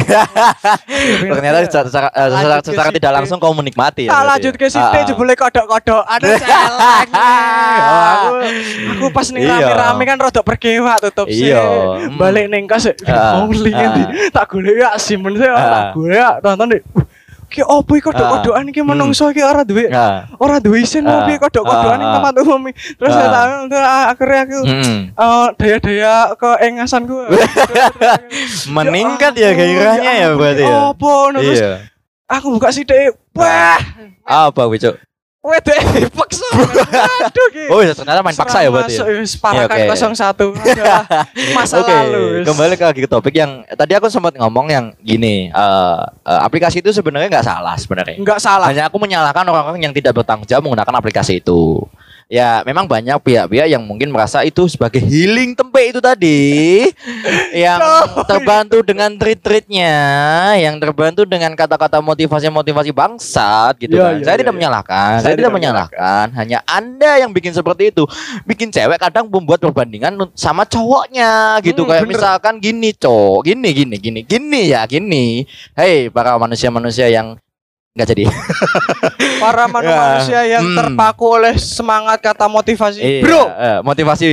[1.34, 4.06] Ternyata secara, tidak langsung kau menikmati.
[4.06, 4.60] ya Tak berarti lanjut ya?
[4.60, 5.02] ke situ Ah, ah.
[5.04, 7.08] jebule kodok-kodok ada celeng.
[7.10, 8.30] Aku
[8.94, 9.54] Aku pas ning Iya.
[9.58, 11.50] rame-rame kan rada berkewa tutup sih.
[11.50, 11.62] Iya.
[12.14, 13.74] Balik ning kos mau li ah.
[13.74, 14.02] ngendi.
[14.30, 16.82] Tak golek ya simen sih tak golek ya tonton deh.
[17.50, 18.90] Ki opo iki kodok-kodokan iki Hmm.
[18.90, 20.26] menungso iki ora duwe Nah.
[20.36, 21.10] ora duwe isin Ah.
[21.10, 22.14] mau piye kodok-kodokan ning Ah.
[22.18, 22.78] tempat umum iki.
[22.94, 23.16] Terus Ah.
[23.16, 25.00] saya tahu ah, akhirnya aku Mm.
[25.14, 27.16] eh, daya-daya keengasanku.
[28.74, 30.76] Meningkat ya gairahnya ya berarti ya.
[30.90, 31.72] Opo terus Iya.
[32.26, 33.14] aku buka sithik.
[33.34, 33.78] Wah,
[34.24, 34.96] Apa Wicok?
[35.44, 36.48] Wedek dipaksa.
[37.28, 37.64] Aduh ki.
[37.68, 38.96] Oh, iya, ternyata main paksa ya berarti.
[38.96, 39.04] ya?
[39.04, 40.56] Masuk, wis, Parakan Iya, oke.
[40.56, 41.02] 01 adalah
[41.56, 42.24] masa Oke, lalu.
[42.48, 46.80] kembali ke, lagi ke topik yang tadi aku sempat ngomong yang gini, eh, eh, aplikasi
[46.80, 48.16] itu sebenarnya nggak salah sebenarnya.
[48.16, 48.72] Enggak salah.
[48.72, 51.84] Hanya aku menyalahkan orang-orang yang tidak bertanggung jawab menggunakan aplikasi itu.
[52.24, 56.88] Ya, memang banyak pihak-pihak yang mungkin merasa itu sebagai healing tempe itu tadi
[57.64, 57.78] yang
[58.24, 59.92] terbantu dengan treat-treatnya,
[60.56, 64.14] yang terbantu dengan kata-kata motivasi-motivasi bangsat gitu Iya, kan.
[64.16, 64.58] iya, Saya iya, tidak iya.
[64.58, 66.26] menyalahkan, Saya saya, tidak tidak menyalahkan.
[66.32, 68.08] Hanya Anda yang bikin seperti itu.
[68.48, 71.84] Bikin cewek kadang membuat perbandingan sama cowoknya gitu.
[71.84, 72.12] Hmm, Kayak bener.
[72.16, 75.44] misalkan gini, cowok, gini gini gini gini ya, gini.
[75.76, 77.36] Hei, para manusia-manusia yang
[77.94, 78.24] nggak jadi.
[79.42, 80.74] Para manusia yang Hmm.
[80.74, 82.98] terpaku oleh semangat kata motivasi.
[82.98, 84.30] Iya, Bro, eh, motivasi.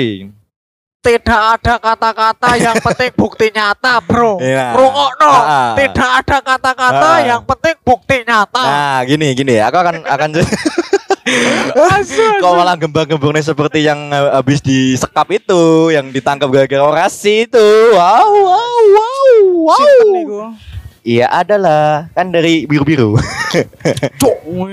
[1.02, 4.42] tidak ada kata-kata yang penting bukti nyata, Bro.
[4.42, 4.74] Iya.
[4.74, 5.30] Rungokno.
[5.30, 5.74] Ah.
[5.78, 7.20] Tidak ada kata-kata Ah.
[7.22, 8.62] yang penting bukti nyata.
[8.62, 10.30] Nah, gini gini, aku akan akan
[12.42, 17.66] kok malah gembang-gembangnya seperti yang eh, habis disekap itu, yang ditangkap gara-gara orasi itu.
[17.94, 19.30] Wow, wow, wow,
[19.70, 19.78] wow.
[19.78, 20.40] Sinten niku?
[21.02, 23.18] Iya adalah kan dari biru-biru.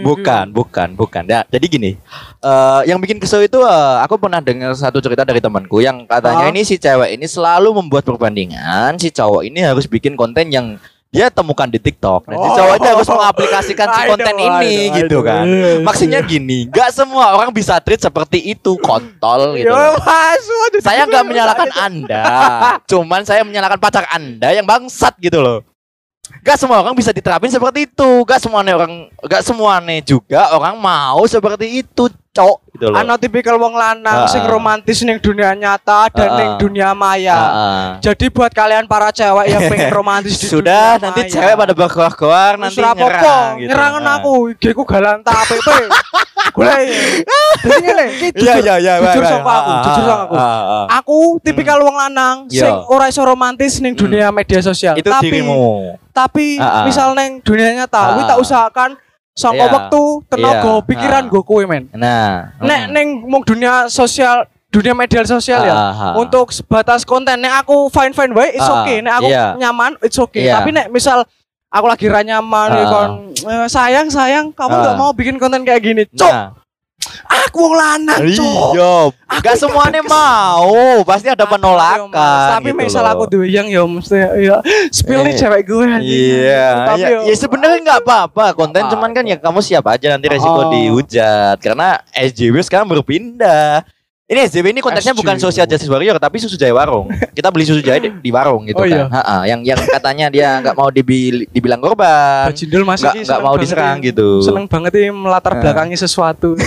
[0.04, 1.22] Bukan, bukan, bukan.
[1.24, 1.90] Ya, jadi gini,
[2.38, 6.46] eh yang bikin kesel itu eh, aku pernah dengar satu cerita dari temanku yang katanya
[6.46, 6.52] Ah.
[6.52, 10.76] ini si cewek ini selalu membuat perbandingan, si cowok ini harus bikin konten yang
[11.08, 12.28] dia temukan di TikTok.
[12.28, 12.54] Dan si Oh.
[12.54, 15.24] cowok itu harus mengaplikasikan si konten know, ini know, gitu know.
[15.24, 15.44] kan.
[15.80, 19.72] Maksudnya gini, nggak semua orang bisa treat seperti itu kontol gitu.
[19.72, 21.68] Yo, aduh, Saya nggak menyalahkan.
[21.72, 22.24] Anda,
[22.90, 25.64] cuman saya menyalahkan pacar Anda yang bangsat gitu loh.
[26.38, 28.10] Gak semua orang bisa diterapin seperti itu.
[28.22, 32.96] Gak semuanya orang, gak semuanya juga orang mau seperti itu, cok gitu loh.
[32.96, 34.30] Ana tipikal wong lanang Ah.
[34.30, 36.36] sing romantis ning dunia nyata dan Ah.
[36.36, 37.34] ning dunia maya.
[37.34, 37.86] Ah, ah.
[37.98, 41.32] Jadi buat kalian para cewek yang pengen romantis di Sudah, dunia nanti maya.
[41.32, 43.66] cewek pada berkoar-koar Wis nanti nyerang gitu.
[43.66, 44.16] nyerangan Ah.
[44.16, 45.68] aku, IG ku galanta APP.
[46.54, 46.74] Golek.
[46.78, 48.92] Dadi ngene, iki Iya, iya, iya.
[49.00, 49.58] jujur baik, sama baik.
[49.58, 50.34] aku, Ah, jujur ah, sama aku.
[50.34, 50.84] ah, ah.
[50.98, 52.62] Aku tipikal wong lanang Iya.
[52.62, 54.94] sing ora iso romantis ning dunia media sosial.
[54.94, 55.42] Itu tapi
[56.10, 56.84] tapi Ah, ah.
[56.84, 58.42] misal neng dunia nyata, kuwi Ah, tak ah.
[58.42, 58.90] usahakan
[59.32, 59.72] sangka Iya.
[59.72, 60.84] wektu, tenaga, Iya.
[60.84, 61.30] pikiran Ah.
[61.30, 61.84] gue kuwi men.
[61.92, 62.90] Nah, Nek mm.
[62.90, 66.12] neng mung dunia sosial dunia media sosial ya Ah, ah.
[66.14, 69.56] untuk sebatas konten nek aku fine fine baik it's Ah, okay nek aku iya.
[69.56, 70.60] nyaman it's okay Iya.
[70.60, 71.24] tapi nek misal
[71.68, 72.90] aku lagi ra nyaman ya Ah.
[72.90, 75.00] kon eh, sayang sayang kamu nggak Ah.
[75.00, 76.52] mau bikin konten kayak gini cok Nah.
[77.24, 78.70] Aku wong lanang cok.
[78.72, 78.94] Iya,
[79.40, 82.08] gak semuanya mau, pasti ada penolakan.
[82.10, 85.84] Tapi gitu misal aku duwe yang ya mesti ya spill nih Eh, cewek gue.
[86.00, 88.44] Iya, tapi ya, yo- ya sebenarnya nggak apa-apa.
[88.52, 90.70] Konten cuman kan ya kamu siap aja nanti resiko Oh.
[90.70, 91.56] dihujat.
[91.58, 93.84] Karena SJW sekarang berpindah.
[94.28, 95.44] Ini SJW ini konteksnya bukan SJW.
[95.48, 97.08] social justice warrior tapi susu Jaya Warung.
[97.32, 98.92] Kita beli susu Jaya di, di warung gitu Oh, kan.
[98.92, 99.04] iya.
[99.08, 102.44] Ha-ha, yang yang katanya dia nggak mau dibil- dibilang korban.
[102.46, 104.12] Bajindul masih Nggak- mau diserang ini.
[104.12, 104.44] gitu.
[104.44, 106.60] Seneng banget ini melatar belakangi sesuatu.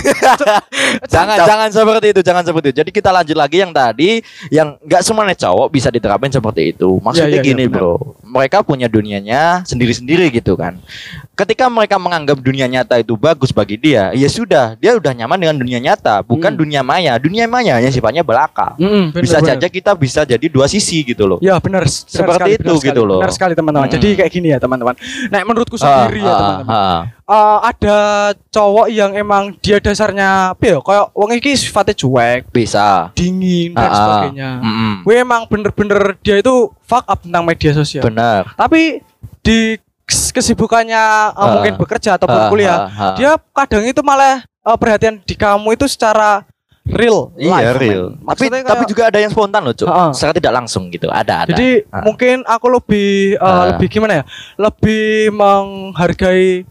[1.14, 2.78] jangan jangan seperti itu, jangan seperti itu.
[2.78, 4.18] Jadi kita lanjut lagi yang tadi
[4.50, 6.98] yang nggak semuanya cowok bisa diterapin seperti itu.
[6.98, 7.78] Maksudnya Iya, iya, gini, iya, benar.
[7.80, 7.94] Bro.
[8.26, 10.82] Mereka punya dunianya sendiri-sendiri gitu kan.
[11.42, 15.58] Ketika mereka menganggap dunia nyata itu bagus bagi dia, ya sudah, dia udah nyaman dengan
[15.58, 16.60] dunia nyata, bukan Hmm.
[16.62, 17.18] dunia maya.
[17.18, 18.78] Dunia maya yang sifatnya belaka.
[18.78, 19.58] Mm, bener, bisa bener.
[19.58, 21.42] saja kita bisa jadi dua sisi gitu loh.
[21.42, 23.18] Ya benar Seperti sekali, itu benar sekali, gitu loh.
[23.18, 23.90] Benar sekali teman-teman.
[23.90, 23.94] Hmm.
[23.98, 24.94] Jadi kayak gini ya teman-teman.
[25.26, 26.70] Nah menurutku Ah, sendiri ya ah, teman-teman.
[26.70, 27.00] ah.
[27.24, 27.98] Eh, ada
[28.48, 33.10] cowok yang emang dia dasarnya apa ya kayak wong iki sifatnya cuek, Bisa.
[33.12, 33.98] dingin dan Ah, ah.
[33.98, 34.50] sebagainya.
[34.62, 34.92] Mm-mm.
[35.02, 38.06] Gue emang bener-bener dia itu fuck up tentang media sosial.
[38.06, 38.54] Benar.
[38.54, 39.02] Tapi
[39.42, 39.74] di
[40.32, 41.48] kesibukannya eh, Ah.
[41.52, 43.14] mungkin bekerja ataupun Ah, kuliah, ah, ah.
[43.14, 46.42] dia kadang itu malah eh, perhatian di kamu itu secara
[46.82, 48.04] real Iya life, real.
[48.10, 49.86] Tapi Maksudnya tapi kayak- juga ada yang spontan loh, Cuk.
[49.86, 50.10] Ah.
[50.10, 51.06] Secara tidak langsung gitu.
[51.06, 51.50] Ada ada.
[51.52, 52.02] Jadi Ah.
[52.02, 53.64] mungkin aku lebih uh, Ah.
[53.70, 54.24] lebih gimana ya?
[54.56, 56.66] Lebih menghargai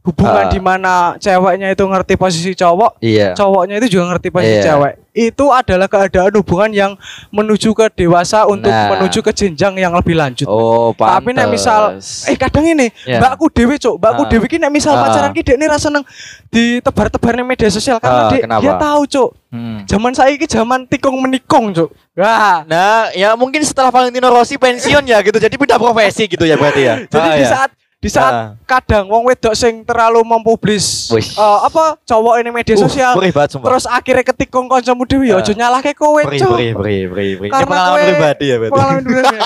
[0.00, 0.50] hubungan Ah.
[0.50, 3.36] di mana ceweknya itu ngerti posisi cowok, Iya.
[3.36, 4.64] cowoknya itu juga ngerti posisi Iya.
[4.72, 4.94] cewek.
[5.10, 6.92] Itu adalah keadaan hubungan yang
[7.28, 8.94] menuju ke dewasa untuk Nah.
[8.96, 10.46] menuju ke jenjang yang lebih lanjut.
[10.46, 11.20] Oh, pantes.
[11.20, 11.80] Tapi nek misal
[12.26, 13.18] eh kadang ini Iya.
[13.18, 14.30] mbakku dewe cok, mbakku Ah.
[14.30, 15.04] dewe ki nek misal Ah.
[15.04, 16.06] pacaran ki dekne ra seneng
[16.48, 18.62] ditebar-tebar ning media sosial karena Ah, dek kenapa?
[18.62, 19.30] dia tahu cok.
[19.50, 19.78] Hmm.
[19.84, 21.90] Zaman saya ki zaman tikung menikung cok.
[22.14, 25.36] Wah, Nah, ya mungkin setelah Valentino Rossi pensiun ya gitu.
[25.36, 26.94] Jadi pindah profesi gitu ya berarti ya.
[27.12, 27.48] Jadi Ah, di ya.
[27.48, 28.48] saat di saat Ah.
[28.64, 31.20] kadang wong wedok sing terlalu mempublis eh,
[31.60, 33.66] apa cowok ini media Uh, sosial banget sumpah.
[33.68, 35.44] terus akhirnya ketikung kancamu dhewe ya Ah.
[35.44, 37.32] aja nyalahke kowe perih, perih, perih, perih.
[37.38, 38.72] Ini Karena pengalaman pribadi ya berarti.
[38.72, 39.36] pengalaman pribadi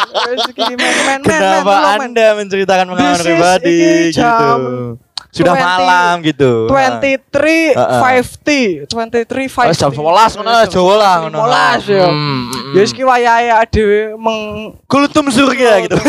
[1.19, 1.75] Kenapa.
[1.99, 3.77] Anda menceritakan pengalaman pribadi
[4.09, 4.23] gitu?
[5.35, 6.53] Sudah 20 malam gitu.
[6.71, 8.23] 23 Ah, ah.
[8.23, 9.67] 50 23 Ah.
[9.67, 11.39] Oh, jam 11 ngono Jawa lah ngono.
[11.43, 12.07] 11 ya.
[12.07, 12.73] Hmm, hmm, hmm.
[12.79, 14.39] Ya iki wayahe dhewe meng
[14.87, 15.99] Kultum surga gitu.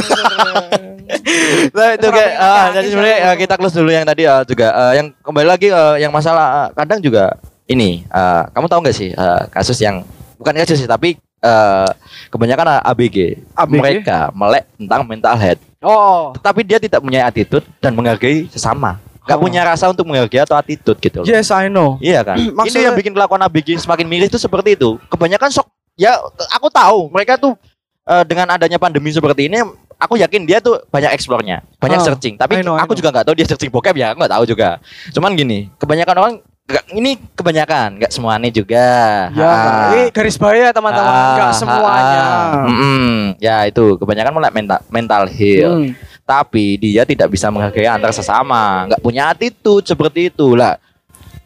[1.70, 4.94] Nah, itu kayak ah, jadi sebenarnya eh, kita close dulu yang tadi ah, juga eh,
[4.98, 7.38] yang kembali lagi eh, yang masalah eh, kadang juga
[7.70, 10.02] ini eh, kamu tahu nggak sih eh, kasus yang
[10.42, 11.90] bukan kasus sih tapi eh,
[12.34, 13.78] kebanyakan ABG, ABG?
[13.78, 16.34] mereka melek tentang mental health Oh.
[16.34, 19.42] tetapi dia tidak punya attitude dan menghargai sesama nggak Oh.
[19.42, 21.26] punya rasa untuk menghargai atau attitude gitu loh.
[21.26, 21.98] Yes, I know.
[21.98, 22.38] Iya kan?
[22.40, 25.02] Ini Maksudnya- yang bikin kelakuan ABG semakin miris itu seperti itu.
[25.08, 26.14] Kebanyakan sok ya
[26.52, 27.58] aku tahu mereka tuh
[28.04, 32.36] eh, dengan adanya pandemi seperti ini aku yakin dia tuh banyak eksplornya, banyak Ah, searching.
[32.36, 33.00] Tapi I know, I aku know.
[33.00, 34.78] juga nggak tahu dia searching bokep ya, nggak tahu juga.
[35.10, 38.86] Cuman gini, kebanyakan orang nggak- ini kebanyakan, nggak semuanya juga.
[39.32, 39.90] Ya, Ah.
[39.90, 42.22] ini garis bahaya teman-teman, Ah, enggak semuanya.
[42.22, 43.18] ah, mm-mm.
[43.40, 45.72] ya itu kebanyakan mulai mental mental heal.
[45.82, 45.90] Hmm.
[46.26, 50.82] Tapi dia tidak bisa menghargai antar sesama, nggak punya attitude seperti itu lah.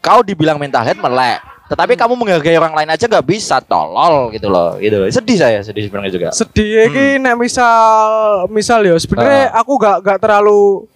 [0.00, 1.36] Kau dibilang mental health melek,
[1.68, 2.00] tetapi Hmm.
[2.00, 5.04] kamu menghargai orang lain aja nggak bisa, tolol gitu loh, gitu.
[5.12, 6.28] Sedih saya, sedih sebenarnya juga.
[6.32, 8.08] Sedih iki nek misal
[8.48, 10.88] misal ya sebenarnya aku gak gak terlalu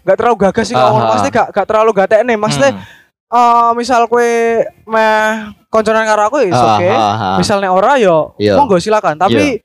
[0.00, 1.10] gak terlalu gagas sih Ah, ngomong ah.
[1.12, 2.84] pasti gak gak terlalu gatekne maksudnya Hmm.
[3.28, 5.26] eh misal kue meh
[5.68, 6.88] konconan karo aku ya Ah, oke.
[6.88, 7.36] ah.
[7.36, 8.56] Misal nek ora ya Iya.
[8.56, 9.20] monggo silakan.
[9.20, 9.60] Tapi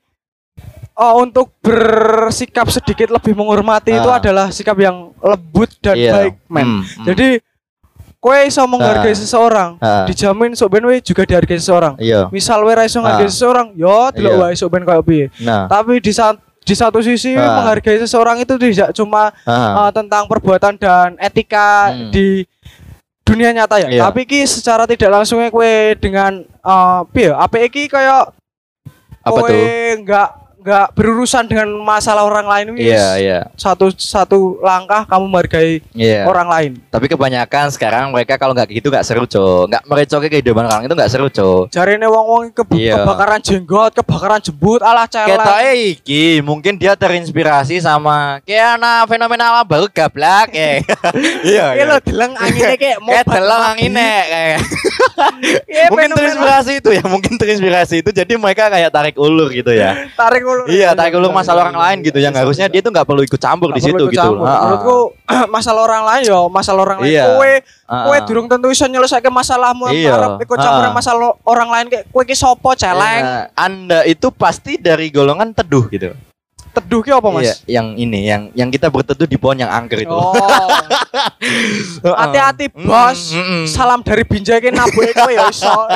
[0.92, 4.18] eh, untuk bersikap sedikit lebih menghormati itu Ah.
[4.20, 6.12] adalah sikap yang lembut dan Iya.
[6.12, 6.64] baik, men.
[6.64, 7.06] Hmm, hmm.
[7.08, 7.28] Jadi
[8.16, 9.18] kue iso menghargai Ah.
[9.18, 10.04] seseorang, Ah.
[10.06, 11.94] dijamin sok ben juga dihargai seseorang.
[11.98, 12.30] iya.
[12.30, 13.32] Misal we ra iso ngargai Ah.
[13.32, 14.40] seseorang, yo delok Iya.
[14.46, 15.26] wae sok ben koyo piye.
[15.42, 17.58] Nah, Tapi di saat di satu sisi Ah.
[17.58, 19.88] menghargai seseorang itu tidak cuma ah.
[19.88, 22.14] uh, tentang perbuatan dan etika Hmm.
[22.14, 22.46] di
[23.26, 23.88] dunia nyata ya.
[23.90, 24.02] Iya.
[24.06, 27.34] Tapi ki secara tidak langsungnya kue dengan uh, piye?
[27.34, 28.30] Apa iki kayak
[29.22, 30.02] apa kowe tuh?
[30.02, 30.28] nggak
[30.62, 32.66] nggak berurusan dengan masalah orang lain.
[32.78, 36.22] Iya, iya, Satu satu langkah kamu menghargai iya.
[36.24, 36.72] orang lain.
[36.88, 39.68] Tapi kebanyakan sekarang mereka kalau nggak gitu nggak seru, cok.
[39.68, 41.74] Nggak merecoki kehidupan orang itu nggak seru, cok.
[41.74, 43.02] Jarine wong-wong ke Iya.
[43.02, 45.34] kebakaran jenggot, kebakaran jembut, alah celeng.
[45.36, 48.78] Ketoknya iki mungkin dia terinspirasi sama kayak
[49.10, 50.80] fenomena alam baru gablak ya.
[51.42, 51.66] Iya.
[51.74, 54.58] Iya lo deleng anginnya kayak mau Kayak telang anginnya kayak.
[55.66, 60.06] Iya, mungkin terinspirasi itu ya, mungkin terinspirasi itu jadi mereka kayak tarik ulur gitu ya.
[60.20, 63.36] tarik Iya, tarik ulur masalah orang lain gitu yang harusnya dia tuh nggak perlu ikut
[63.36, 64.30] campur di situ gitu.
[64.34, 65.16] Menurutku
[65.54, 67.12] masalah orang lain yo, masalah orang lain.
[67.12, 67.24] Iya.
[67.28, 67.52] Kowe
[67.86, 68.24] Ah, kowe ah.
[68.24, 70.16] durung tentu iso nyelesaike masalahmu Iya.
[70.16, 70.92] arep ikut campur Ah.
[70.92, 73.20] masalah orang lain kayak kowe ki sapa celeng.
[73.20, 76.16] Iya, Anda itu pasti dari golongan teduh gitu.
[76.72, 77.44] Teduh ki apa, Mas?
[77.44, 80.08] Iya, yang ini, yang yang kita berteduh di pohon yang angker itu.
[80.08, 80.32] Oh.
[82.22, 83.20] Hati-hati, Mm, Bos.
[83.30, 83.64] mm, mm.
[83.68, 85.68] Salam dari Binjai ki nabuke kowe ya iso.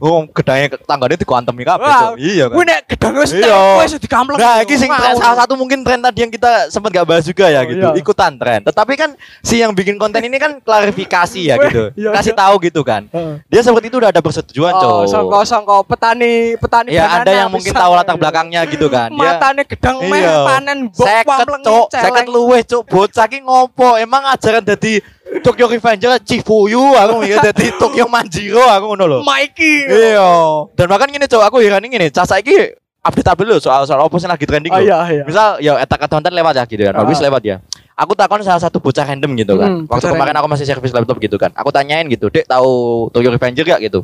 [0.00, 2.14] Oh, gedangnya tangganya dikuantemi kabeh, Wah, Cok.
[2.16, 2.56] Iya kan.
[2.56, 3.98] Kuwi nek gedang wis tek, Iya.
[4.00, 4.38] dikampleng.
[4.40, 7.52] Nah, ini sing tren, salah satu mungkin tren tadi yang kita sempat gak bahas juga
[7.52, 8.00] ya Oh, gitu, iya.
[8.00, 8.64] ikutan tren.
[8.64, 9.10] Tetapi kan
[9.44, 12.40] si yang bikin konten ini kan klarifikasi ya gitu, iya, kasih iya.
[12.40, 13.04] tahu gitu kan.
[13.52, 15.04] Dia seperti itu udah ada persetujuan, Oh, cowok.
[15.10, 19.12] sangko sangko petani petani Ya ada yang mungkin tahu latar belakangnya gitu kan.
[19.12, 20.36] Matane gedang meh Iya.
[20.44, 22.04] panen bok pamleng cok, celeng.
[22.04, 23.96] seket luweh cok, bocah ki ngopo?
[23.96, 25.00] Emang ajaran dadi
[25.40, 29.18] Tokyo Revenger Chifuyu aku mikir dadi Tokyo Manjiro aku ngono lho.
[29.22, 29.88] Mikey.
[29.88, 30.28] Iya.
[30.74, 34.12] Dan bahkan gini cok, aku heran ini, cah saiki update update lho soal soal apa
[34.14, 34.84] sih lagi trending Oh lho.
[34.84, 35.22] iya iya.
[35.24, 36.92] Misal ya etak konten lewat ya gitu kan.
[36.92, 37.00] Ah.
[37.00, 37.56] Habis lewat ya.
[37.96, 39.70] Aku takon salah satu bocah random gitu kan.
[39.70, 41.52] Hmm, Waktu kemarin aku masih servis laptop gitu kan.
[41.52, 44.00] Aku tanyain gitu, "Dek, tahu Tokyo Revenger gak gitu?"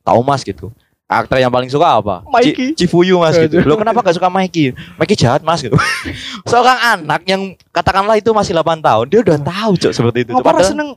[0.00, 0.70] Tahu Mas gitu.
[1.10, 2.22] Aktor yang paling suka apa?
[2.30, 2.78] Mikey.
[2.78, 3.58] Ci- Cifuyu Mas gitu.
[3.66, 4.70] Lo kenapa gak suka Mikey?
[4.94, 5.74] Mikey jahat Mas gitu.
[6.50, 10.30] Seorang anak yang katakanlah itu masih 8 tahun, dia udah tahu cok seperti itu.
[10.38, 10.88] Padahal- seneng?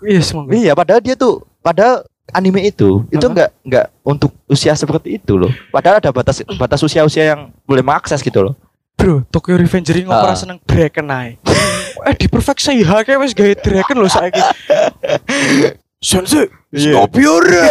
[0.00, 0.48] Iya, semoga.
[0.50, 2.02] Iya, padahal dia tuh padahal
[2.32, 3.30] anime itu itu Hah?
[3.30, 5.52] enggak enggak untuk usia seperti itu loh.
[5.68, 8.54] Padahal ada batas batas usia-usia yang boleh mengakses gitu loh.
[8.96, 11.36] Bro, Tokyo Revenger ini ora seneng Draken ae.
[12.08, 14.40] eh di Perfect Seiha kayak wis gawe Draken lho saiki.
[16.04, 17.00] Sensei, Iya.
[17.00, 17.64] ngopi ora?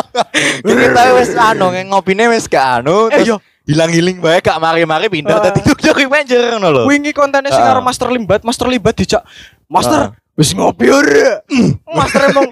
[0.64, 3.36] Kita wis anu ngopine wis gak anu Eh terus yo,
[3.68, 5.44] hilang-hiling bae gak mari-mari pindah Ah.
[5.44, 6.82] dadi Tokyo Revenger ngono lho.
[6.88, 7.76] wingi kontennya sing Ah.
[7.76, 9.20] karo Master Limbat, Master Limbat dijak,
[9.68, 10.16] "Master, Ah.
[10.40, 11.44] wis ngopi ora?"
[12.00, 12.48] Master emang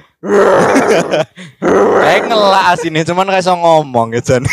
[1.95, 4.37] Kayak ngelak asine cuman gak iso ngomong gitu.